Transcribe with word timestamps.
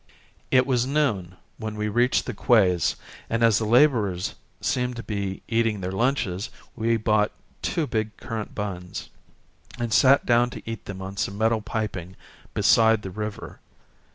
It 0.49 0.65
was 0.65 0.87
noon 0.87 1.37
when 1.59 1.75
we 1.75 1.87
reached 1.87 2.25
the 2.25 2.33
quays 2.33 2.95
and, 3.29 3.43
as 3.43 3.61
all 3.61 3.67
the 3.67 3.71
labourers 3.73 4.33
seemed 4.59 4.95
to 4.95 5.03
be 5.03 5.43
eating 5.47 5.79
their 5.79 5.91
lunches, 5.91 6.49
we 6.75 6.97
bought 6.97 7.31
two 7.61 7.85
big 7.85 8.17
currant 8.17 8.55
buns 8.55 9.09
and 9.77 9.93
sat 9.93 10.25
down 10.25 10.49
to 10.49 10.67
eat 10.67 10.85
them 10.85 11.03
on 11.03 11.17
some 11.17 11.37
metal 11.37 11.61
piping 11.61 12.15
beside 12.55 13.03
the 13.03 13.11
river. 13.11 13.59